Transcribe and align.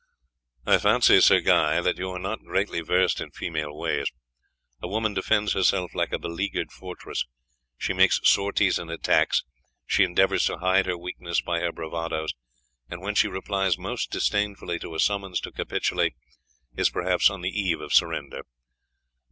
"I 0.65 0.79
fancy, 0.79 1.21
Sir 1.21 1.41
Guy, 1.41 1.79
that 1.79 1.99
you 1.99 2.09
are 2.09 2.17
not 2.17 2.43
greatly 2.43 2.81
versed 2.81 3.21
in 3.21 3.29
female 3.29 3.77
ways. 3.77 4.07
A 4.81 4.87
woman 4.87 5.13
defends 5.13 5.53
herself 5.53 5.93
like 5.93 6.11
a 6.11 6.17
beleaguered 6.17 6.71
fortress. 6.71 7.23
She 7.77 7.93
makes 7.93 8.19
sorties 8.23 8.79
and 8.79 8.89
attacks, 8.89 9.43
she 9.85 10.03
endeavours 10.03 10.43
to 10.45 10.57
hide 10.57 10.87
her 10.87 10.97
weakness 10.97 11.39
by 11.41 11.59
her 11.59 11.71
bravados, 11.71 12.33
and 12.89 13.01
when 13.03 13.13
she 13.13 13.27
replies 13.27 13.77
most 13.77 14.09
disdainfully 14.09 14.79
to 14.79 14.95
a 14.95 14.99
summons 14.99 15.39
to 15.41 15.51
capitulate, 15.51 16.15
is 16.75 16.89
perhaps 16.89 17.29
on 17.29 17.41
the 17.41 17.49
eve 17.51 17.79
of 17.79 17.93
surrender. 17.93 18.41